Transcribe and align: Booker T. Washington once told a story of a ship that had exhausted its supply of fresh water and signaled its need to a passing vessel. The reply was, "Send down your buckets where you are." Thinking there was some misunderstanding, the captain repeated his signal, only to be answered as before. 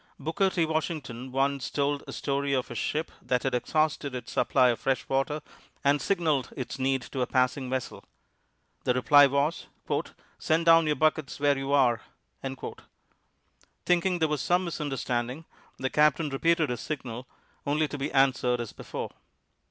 Booker 0.17 0.49
T. 0.49 0.65
Washington 0.65 1.31
once 1.31 1.69
told 1.69 2.03
a 2.07 2.11
story 2.11 2.53
of 2.53 2.71
a 2.71 2.73
ship 2.73 3.11
that 3.21 3.43
had 3.43 3.53
exhausted 3.53 4.15
its 4.15 4.31
supply 4.31 4.69
of 4.69 4.79
fresh 4.79 5.07
water 5.07 5.43
and 5.83 6.01
signaled 6.01 6.51
its 6.57 6.79
need 6.79 7.03
to 7.03 7.21
a 7.21 7.27
passing 7.27 7.69
vessel. 7.69 8.03
The 8.83 8.95
reply 8.95 9.27
was, 9.27 9.67
"Send 10.39 10.65
down 10.65 10.87
your 10.87 10.95
buckets 10.95 11.39
where 11.39 11.55
you 11.55 11.71
are." 11.71 12.01
Thinking 13.85 14.17
there 14.17 14.27
was 14.27 14.41
some 14.41 14.65
misunderstanding, 14.65 15.45
the 15.77 15.91
captain 15.91 16.29
repeated 16.29 16.71
his 16.71 16.81
signal, 16.81 17.27
only 17.67 17.87
to 17.87 17.97
be 17.99 18.11
answered 18.11 18.59
as 18.59 18.73
before. 18.73 19.11